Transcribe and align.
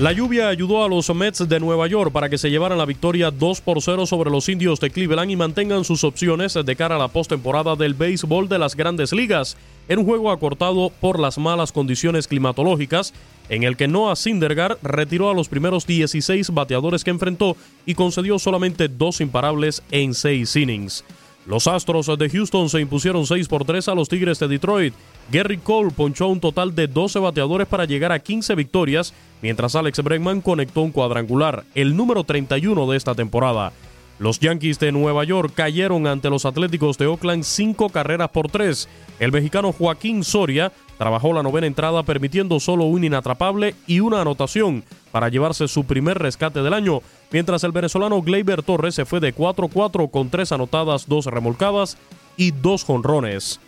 La 0.00 0.10
lluvia 0.10 0.48
ayudó 0.48 0.84
a 0.84 0.88
los 0.88 1.14
Mets 1.14 1.48
de 1.48 1.60
Nueva 1.60 1.86
York 1.86 2.10
para 2.10 2.28
que 2.28 2.36
se 2.36 2.50
llevaran 2.50 2.78
la 2.78 2.84
victoria 2.84 3.30
2 3.30 3.60
por 3.60 3.80
0 3.80 4.06
sobre 4.06 4.28
los 4.28 4.48
indios 4.48 4.80
de 4.80 4.90
Cleveland 4.90 5.30
y 5.30 5.36
mantengan 5.36 5.84
sus 5.84 6.02
opciones 6.02 6.54
de 6.54 6.76
cara 6.76 6.96
a 6.96 6.98
la 6.98 7.06
postemporada 7.06 7.76
del 7.76 7.94
béisbol 7.94 8.48
de 8.48 8.58
las 8.58 8.74
grandes 8.74 9.12
ligas, 9.12 9.56
en 9.88 10.00
un 10.00 10.04
juego 10.04 10.32
acortado 10.32 10.90
por 11.00 11.20
las 11.20 11.38
malas 11.38 11.70
condiciones 11.70 12.26
climatológicas, 12.26 13.14
en 13.48 13.62
el 13.62 13.76
que 13.76 13.86
Noah 13.86 14.16
Syndergaard 14.16 14.78
retiró 14.82 15.30
a 15.30 15.34
los 15.34 15.48
primeros 15.48 15.86
16 15.86 16.50
bateadores 16.50 17.04
que 17.04 17.10
enfrentó 17.10 17.56
y 17.86 17.94
concedió 17.94 18.40
solamente 18.40 18.88
dos 18.88 19.20
imparables 19.20 19.80
en 19.92 20.12
seis 20.12 20.56
innings. 20.56 21.04
Los 21.46 21.66
Astros 21.66 22.10
de 22.18 22.30
Houston 22.30 22.70
se 22.70 22.80
impusieron 22.80 23.26
6 23.26 23.48
por 23.48 23.64
3 23.64 23.88
a 23.88 23.94
los 23.94 24.08
Tigres 24.08 24.38
de 24.38 24.48
Detroit. 24.48 24.94
Gary 25.30 25.58
Cole 25.58 25.90
ponchó 25.90 26.28
un 26.28 26.40
total 26.40 26.74
de 26.74 26.86
12 26.86 27.18
bateadores 27.18 27.66
para 27.66 27.84
llegar 27.84 28.12
a 28.12 28.18
15 28.18 28.54
victorias, 28.54 29.12
mientras 29.42 29.74
Alex 29.74 30.02
Bregman 30.02 30.40
conectó 30.40 30.80
un 30.80 30.90
cuadrangular, 30.90 31.64
el 31.74 31.96
número 31.96 32.24
31 32.24 32.90
de 32.90 32.96
esta 32.96 33.14
temporada. 33.14 33.72
Los 34.18 34.38
Yankees 34.38 34.78
de 34.78 34.92
Nueva 34.92 35.24
York 35.24 35.52
cayeron 35.54 36.06
ante 36.06 36.30
los 36.30 36.46
Atléticos 36.46 36.96
de 36.98 37.06
Oakland 37.06 37.42
5 37.42 37.88
carreras 37.88 38.30
por 38.30 38.48
3. 38.48 38.88
El 39.18 39.32
mexicano 39.32 39.72
Joaquín 39.72 40.22
Soria 40.22 40.72
trabajó 40.98 41.32
la 41.32 41.42
novena 41.42 41.66
entrada 41.66 42.04
permitiendo 42.04 42.60
solo 42.60 42.84
un 42.84 43.02
inatrapable 43.02 43.74
y 43.88 44.00
una 44.00 44.20
anotación 44.20 44.84
para 45.10 45.28
llevarse 45.28 45.66
su 45.66 45.84
primer 45.84 46.18
rescate 46.18 46.62
del 46.62 46.74
año, 46.74 47.02
mientras 47.34 47.64
el 47.64 47.72
venezolano 47.72 48.22
Gleyber 48.22 48.62
Torres 48.62 48.94
se 48.94 49.04
fue 49.04 49.18
de 49.18 49.34
4-4 49.34 50.08
con 50.08 50.30
3 50.30 50.52
anotadas, 50.52 51.08
2 51.08 51.26
remolcadas 51.26 51.98
y 52.36 52.52
2 52.52 52.84
jonrones. 52.84 53.58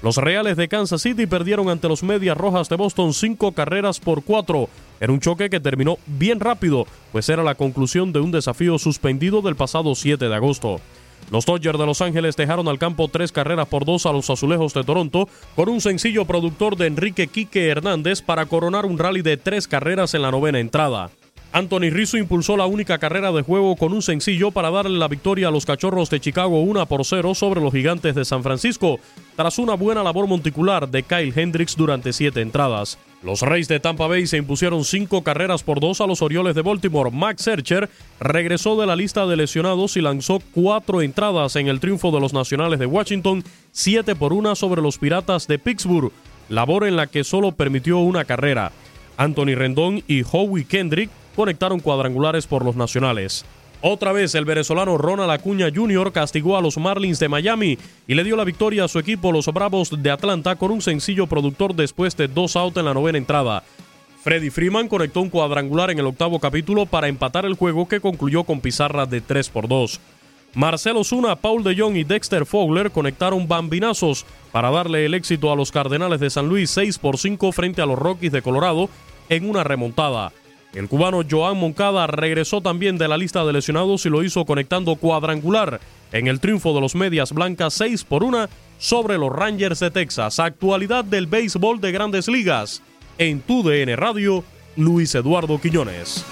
Los 0.00 0.16
Reales 0.18 0.56
de 0.56 0.68
Kansas 0.68 1.02
City 1.02 1.26
perdieron 1.26 1.68
ante 1.68 1.88
los 1.88 2.04
Medias 2.04 2.36
Rojas 2.36 2.68
de 2.68 2.76
Boston 2.76 3.12
5 3.12 3.50
carreras 3.50 3.98
por 3.98 4.22
4 4.22 4.68
en 5.00 5.10
un 5.10 5.18
choque 5.18 5.50
que 5.50 5.58
terminó 5.58 5.98
bien 6.06 6.38
rápido, 6.38 6.86
pues 7.10 7.28
era 7.28 7.42
la 7.42 7.56
conclusión 7.56 8.12
de 8.12 8.20
un 8.20 8.30
desafío 8.30 8.78
suspendido 8.78 9.42
del 9.42 9.56
pasado 9.56 9.96
7 9.96 10.28
de 10.28 10.34
agosto. 10.34 10.80
Los 11.32 11.46
Dodgers 11.46 11.80
de 11.80 11.86
Los 11.86 12.02
Ángeles 12.02 12.36
dejaron 12.36 12.68
al 12.68 12.78
campo 12.78 13.08
tres 13.08 13.32
carreras 13.32 13.66
por 13.66 13.84
dos 13.84 14.06
a 14.06 14.12
los 14.12 14.30
Azulejos 14.30 14.72
de 14.72 14.84
Toronto 14.84 15.28
con 15.56 15.68
un 15.68 15.80
sencillo 15.80 16.26
productor 16.26 16.76
de 16.76 16.86
Enrique 16.86 17.26
Quique 17.26 17.66
Hernández 17.66 18.22
para 18.22 18.46
coronar 18.46 18.86
un 18.86 18.98
rally 18.98 19.22
de 19.22 19.36
tres 19.36 19.66
carreras 19.66 20.14
en 20.14 20.22
la 20.22 20.30
novena 20.30 20.60
entrada. 20.60 21.10
Anthony 21.56 21.88
Rizzo 21.88 22.18
impulsó 22.18 22.54
la 22.58 22.66
única 22.66 22.98
carrera 22.98 23.32
de 23.32 23.40
juego 23.40 23.76
con 23.76 23.94
un 23.94 24.02
sencillo 24.02 24.50
para 24.50 24.70
darle 24.70 24.98
la 24.98 25.08
victoria 25.08 25.48
a 25.48 25.50
los 25.50 25.64
Cachorros 25.64 26.10
de 26.10 26.20
Chicago 26.20 26.60
1 26.60 26.84
por 26.84 27.02
0 27.02 27.34
sobre 27.34 27.62
los 27.62 27.72
Gigantes 27.72 28.14
de 28.14 28.26
San 28.26 28.42
Francisco, 28.42 29.00
tras 29.36 29.58
una 29.58 29.72
buena 29.72 30.02
labor 30.02 30.26
monticular 30.26 30.86
de 30.86 31.02
Kyle 31.02 31.32
Hendricks 31.34 31.74
durante 31.74 32.12
siete 32.12 32.42
entradas. 32.42 32.98
Los 33.22 33.40
Reyes 33.40 33.68
de 33.68 33.80
Tampa 33.80 34.06
Bay 34.06 34.26
se 34.26 34.36
impusieron 34.36 34.84
cinco 34.84 35.22
carreras 35.22 35.62
por 35.62 35.80
dos 35.80 36.02
a 36.02 36.06
los 36.06 36.20
Orioles 36.20 36.54
de 36.54 36.60
Baltimore. 36.60 37.10
Max 37.10 37.44
Scherzer 37.44 37.88
regresó 38.20 38.78
de 38.78 38.86
la 38.86 38.94
lista 38.94 39.26
de 39.26 39.36
lesionados 39.38 39.96
y 39.96 40.02
lanzó 40.02 40.42
cuatro 40.52 41.00
entradas 41.00 41.56
en 41.56 41.68
el 41.68 41.80
triunfo 41.80 42.10
de 42.10 42.20
los 42.20 42.34
Nacionales 42.34 42.78
de 42.78 42.84
Washington, 42.84 43.42
siete 43.72 44.14
por 44.14 44.34
una 44.34 44.56
sobre 44.56 44.82
los 44.82 44.98
Piratas 44.98 45.46
de 45.46 45.58
Pittsburgh, 45.58 46.12
labor 46.50 46.86
en 46.86 46.96
la 46.96 47.06
que 47.06 47.24
solo 47.24 47.52
permitió 47.52 48.00
una 48.00 48.26
carrera. 48.26 48.72
Anthony 49.16 49.54
Rendón 49.54 50.02
y 50.06 50.22
Howie 50.30 50.66
Kendrick 50.66 51.08
conectaron 51.36 51.78
cuadrangulares 51.78 52.46
por 52.46 52.64
los 52.64 52.74
nacionales. 52.74 53.44
Otra 53.82 54.12
vez 54.12 54.34
el 54.34 54.46
venezolano 54.46 54.96
Ronald 54.96 55.30
Acuña 55.30 55.68
Jr. 55.72 56.10
castigó 56.10 56.56
a 56.56 56.62
los 56.62 56.78
Marlins 56.78 57.20
de 57.20 57.28
Miami 57.28 57.78
y 58.08 58.14
le 58.14 58.24
dio 58.24 58.34
la 58.34 58.44
victoria 58.44 58.84
a 58.84 58.88
su 58.88 58.98
equipo 58.98 59.30
los 59.30 59.46
Bravos 59.46 60.02
de 60.02 60.10
Atlanta 60.10 60.56
con 60.56 60.70
un 60.70 60.80
sencillo 60.80 61.26
productor 61.26 61.74
después 61.74 62.16
de 62.16 62.26
dos 62.26 62.56
outs 62.56 62.78
en 62.78 62.86
la 62.86 62.94
novena 62.94 63.18
entrada. 63.18 63.62
Freddy 64.24 64.50
Freeman 64.50 64.88
conectó 64.88 65.20
un 65.20 65.30
cuadrangular 65.30 65.90
en 65.90 66.00
el 66.00 66.06
octavo 66.06 66.40
capítulo 66.40 66.86
para 66.86 67.06
empatar 67.06 67.44
el 67.44 67.54
juego 67.54 67.86
que 67.86 68.00
concluyó 68.00 68.42
con 68.42 68.60
pizarra 68.60 69.06
de 69.06 69.20
3 69.20 69.50
por 69.50 69.68
2. 69.68 70.00
Marcelo 70.54 71.04
Zuna, 71.04 71.36
Paul 71.36 71.62
de 71.62 71.76
Jong 71.76 71.96
y 71.96 72.04
Dexter 72.04 72.46
Fowler 72.46 72.90
conectaron 72.90 73.46
bambinazos 73.46 74.24
para 74.52 74.70
darle 74.70 75.04
el 75.04 75.14
éxito 75.14 75.52
a 75.52 75.54
los 75.54 75.70
Cardenales 75.70 76.18
de 76.18 76.30
San 76.30 76.48
Luis 76.48 76.70
6 76.70 76.98
por 76.98 77.18
5 77.18 77.52
frente 77.52 77.82
a 77.82 77.86
los 77.86 77.98
Rockies 77.98 78.32
de 78.32 78.42
Colorado 78.42 78.88
en 79.28 79.48
una 79.48 79.62
remontada. 79.64 80.32
El 80.76 80.90
cubano 80.90 81.22
Joan 81.28 81.56
Moncada 81.56 82.06
regresó 82.06 82.60
también 82.60 82.98
de 82.98 83.08
la 83.08 83.16
lista 83.16 83.46
de 83.46 83.52
lesionados 83.54 84.04
y 84.04 84.10
lo 84.10 84.22
hizo 84.22 84.44
conectando 84.44 84.96
cuadrangular 84.96 85.80
en 86.12 86.26
el 86.26 86.38
triunfo 86.38 86.74
de 86.74 86.82
los 86.82 86.94
Medias 86.94 87.32
Blancas 87.32 87.72
6 87.72 88.04
por 88.04 88.22
1 88.22 88.46
sobre 88.76 89.16
los 89.16 89.34
Rangers 89.34 89.80
de 89.80 89.90
Texas. 89.90 90.38
Actualidad 90.38 91.02
del 91.02 91.28
béisbol 91.28 91.80
de 91.80 91.92
grandes 91.92 92.28
ligas. 92.28 92.82
En 93.16 93.40
tu 93.40 93.62
DN 93.62 93.96
Radio, 93.96 94.44
Luis 94.76 95.14
Eduardo 95.14 95.58
Quiñones. 95.58 96.26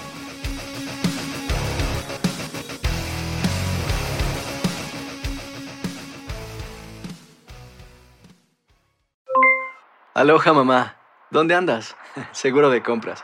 Aloha 10.13 10.53
mamá. 10.53 10.97
¿Dónde 11.31 11.55
andas? 11.55 11.95
Seguro 12.31 12.69
de 12.69 12.83
compras. 12.83 13.23